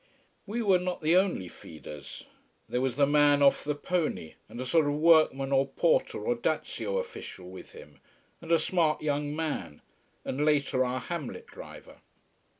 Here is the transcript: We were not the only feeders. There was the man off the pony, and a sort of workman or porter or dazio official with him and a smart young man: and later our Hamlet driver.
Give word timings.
We 0.47 0.63
were 0.63 0.79
not 0.79 1.03
the 1.03 1.15
only 1.15 1.47
feeders. 1.47 2.23
There 2.67 2.81
was 2.81 2.95
the 2.95 3.05
man 3.05 3.43
off 3.43 3.63
the 3.63 3.75
pony, 3.75 4.33
and 4.49 4.59
a 4.59 4.65
sort 4.65 4.87
of 4.87 4.95
workman 4.95 5.51
or 5.51 5.67
porter 5.67 6.17
or 6.25 6.35
dazio 6.35 6.97
official 6.99 7.47
with 7.51 7.73
him 7.73 7.99
and 8.41 8.51
a 8.51 8.57
smart 8.57 9.03
young 9.03 9.35
man: 9.35 9.83
and 10.25 10.43
later 10.43 10.83
our 10.83 11.01
Hamlet 11.01 11.45
driver. 11.45 11.97